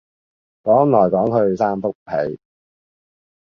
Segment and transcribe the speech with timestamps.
[0.63, 2.39] 講來講去三幅被